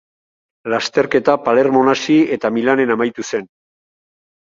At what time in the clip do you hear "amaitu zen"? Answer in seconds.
2.99-3.51